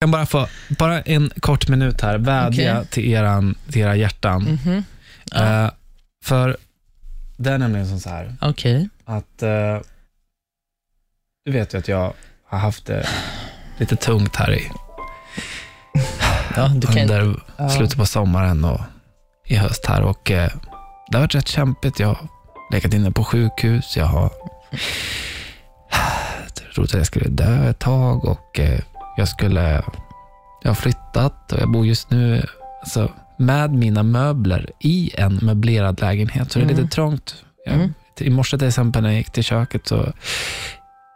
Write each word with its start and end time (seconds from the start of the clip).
kan 0.00 0.10
bara 0.10 0.26
få, 0.26 0.46
bara 0.78 1.00
en 1.02 1.30
kort 1.40 1.68
minut 1.68 2.00
här, 2.00 2.18
vädja 2.18 2.78
Okej. 2.78 2.86
till, 2.90 3.12
eran, 3.12 3.54
till 3.70 3.80
era 3.82 3.96
hjärtan. 3.96 4.42
Mhm. 4.42 4.84
Ja. 5.32 5.64
Eh, 5.64 5.70
för 6.24 6.56
det 7.36 7.50
är 7.50 7.58
nämligen 7.58 7.88
som 7.88 8.00
så 8.00 8.08
här, 8.08 8.36
Okej. 8.40 8.88
att 9.04 9.42
eh, 9.42 9.78
du 11.44 11.52
vet 11.52 11.74
ju 11.74 11.78
att 11.78 11.88
jag 11.88 12.12
har 12.46 12.58
haft 12.58 12.86
det 12.86 13.08
lite 13.78 13.96
tungt 13.96 14.36
här 14.36 14.52
i, 14.52 14.66
Ja, 16.56 16.66
kan... 16.66 16.74
under 16.98 17.40
Ja. 17.56 17.68
slutet 17.68 17.98
på 17.98 18.06
sommaren 18.06 18.64
och 18.64 18.80
i 19.46 19.56
höst 19.56 19.86
här 19.86 20.02
och 20.02 20.30
eh, 20.30 20.50
det 21.10 21.16
har 21.16 21.20
varit 21.20 21.34
rätt 21.34 21.48
kämpigt. 21.48 22.00
Jag 22.00 22.08
har 22.08 22.28
legat 22.72 22.94
inne 22.94 23.10
på 23.10 23.24
sjukhus, 23.24 23.96
jag 23.96 24.06
har 24.06 24.28
trott 26.74 26.88
att 26.88 26.94
jag 26.94 27.06
skulle 27.06 27.28
dö 27.28 27.70
ett 27.70 27.78
tag 27.78 28.24
och 28.24 28.60
jag 29.20 29.28
skulle, 29.28 29.82
jag 30.62 30.70
har 30.70 30.74
flyttat 30.74 31.52
och 31.52 31.60
jag 31.60 31.70
bor 31.70 31.86
just 31.86 32.10
nu 32.10 32.46
alltså, 32.80 33.10
med 33.36 33.74
mina 33.74 34.02
möbler 34.02 34.70
i 34.80 35.10
en 35.14 35.38
möblerad 35.42 36.00
lägenhet, 36.00 36.52
så 36.52 36.58
det 36.58 36.64
är 36.64 36.70
Mm. 36.70 36.76
lite 36.82 36.94
trångt. 36.94 37.34
Jag, 37.66 37.74
Mm. 37.74 37.94
I 38.20 38.30
morse 38.30 38.58
till 38.58 38.68
exempel 38.68 39.02
när 39.02 39.08
jag 39.08 39.18
gick 39.18 39.30
till 39.30 39.44
köket 39.44 39.88
så 39.88 40.12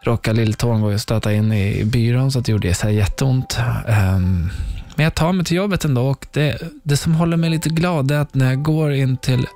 råkade 0.05 0.37
lilltån 0.41 0.81
gå 0.81 0.93
och 0.93 1.01
stöta 1.01 1.33
in 1.33 1.53
i, 1.53 1.85
byrån 1.85 2.33
så 2.33 2.39
att 2.39 2.45
det 2.45 2.53
gjorde 2.53 2.75
så 2.75 2.87
här 2.87 2.95
jätteont. 2.95 3.59
Ehm, 3.89 4.51
men 4.97 5.05
jag 5.05 5.15
tar 5.15 5.33
mig 5.33 5.45
till 5.45 5.57
jobbet 5.57 5.85
ändå 5.85 6.03
och 6.03 6.27
det, 6.33 6.59
det 6.83 6.97
som 6.97 7.15
håller 7.15 7.37
mig 7.37 7.51
lite 7.51 7.69
glad 7.69 8.11
är 8.11 8.19
att 8.19 8.35
när 8.35 8.47
jag 8.47 8.63
går 8.63 8.93
in 8.93 9.17
till, 9.17 9.47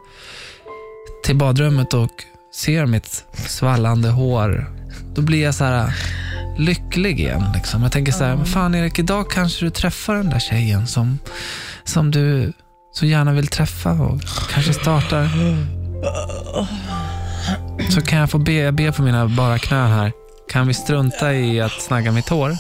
till 1.24 1.37
badrummet 1.37 1.95
och 1.95 2.10
ser 2.54 2.87
mitt 2.87 3.24
svallande 3.32 4.09
hår, 4.09 4.66
då 5.15 5.23
blir 5.23 5.42
jag 5.42 5.54
så 5.54 5.65
här 5.65 5.95
lycklig 6.58 7.20
igen. 7.20 7.44
Liksom. 7.54 7.82
Jag 7.82 7.92
tänker 7.92 8.12
så 8.12 8.24
här, 8.24 8.36
men 8.36 8.46
fan 8.46 8.74
Erik, 8.74 8.98
idag 8.98 9.30
kanske 9.30 9.64
du 9.64 9.70
träffar 9.70 10.14
den 10.14 10.30
där 10.30 10.38
tjejen 10.38 10.86
som, 10.86 11.18
som 11.84 12.10
du 12.10 12.52
så 12.92 13.06
gärna 13.06 13.32
vill 13.32 13.46
träffa 13.46 13.90
och 13.92 14.20
kanske 14.52 14.73
startar. 14.73 15.28
Så 17.90 18.00
kan 18.00 18.18
jag 18.18 18.30
få 18.30 18.38
be, 18.38 18.52
jag 18.52 18.74
ber 18.74 18.90
på 18.90 19.02
mina 19.02 19.28
bara 19.28 19.59
knän 19.59 19.90
här. 19.90 20.12
Kan 20.48 20.66
vi 20.66 20.74
strunta 20.74 21.34
i 21.34 21.60
att 21.60 21.82
snagga 21.82 22.12
mitt 22.12 22.28
hår? 22.28 22.56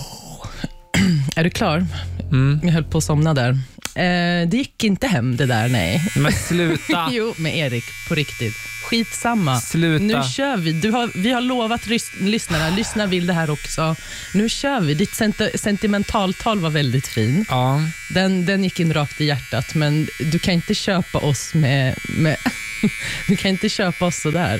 Är 1.36 1.44
du 1.44 1.50
klar? 1.50 1.86
Mm. 2.30 2.60
Jag 2.62 2.72
höll 2.72 2.84
på 2.84 2.98
att 2.98 3.04
somna 3.04 3.34
där. 3.34 3.58
Eh, 3.94 4.48
det 4.48 4.56
gick 4.56 4.84
inte 4.84 5.06
hem 5.06 5.36
det 5.36 5.46
där, 5.46 5.68
nej. 5.68 6.02
Men 6.16 6.32
sluta! 6.32 7.08
Jo, 7.12 7.34
med 7.36 7.56
Erik, 7.56 7.84
på 8.08 8.14
riktigt. 8.14 8.54
Skitsamma. 8.84 9.60
Sluta. 9.60 10.04
Nu 10.04 10.14
kör 10.36 10.56
vi. 10.56 10.72
Du 10.72 10.90
har, 10.90 11.10
vi 11.14 11.30
har 11.32 11.40
lovat 11.40 11.86
rys- 11.86 12.12
lyssnarna, 12.20 12.70
lyssna 12.70 13.06
vill 13.06 13.26
det 13.26 13.32
här 13.32 13.50
också. 13.50 13.96
Nu 14.34 14.48
kör 14.48 14.80
vi. 14.80 14.94
Ditt 14.94 15.10
sent- 15.14 15.50
sentimentaltal 15.60 16.60
var 16.60 16.70
väldigt 16.70 17.06
fin. 17.08 17.44
Ja, 17.48 17.80
Den, 18.14 18.46
den 18.46 18.64
gick 18.64 18.80
in 18.80 18.94
rakt 18.94 19.20
i 19.20 19.24
hjärtat, 19.24 19.74
men 19.74 20.08
du 20.32 20.38
kan 20.38 20.54
inte 20.54 20.74
köpa 20.74 21.18
oss 21.18 21.54
med... 21.54 21.94
med 22.18 22.36
du 23.28 23.36
kan 23.36 23.50
inte 23.50 23.68
köpa 23.68 24.06
oss 24.06 24.16
sådär. 24.20 24.56